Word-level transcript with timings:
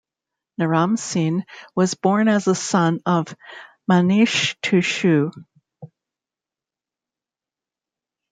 Naram-Sin 0.57 1.45
was 1.75 1.93
born 1.93 2.27
as 2.27 2.47
a 2.47 2.55
son 2.55 3.01
of 3.05 3.35
Manishtushu. 3.87 5.29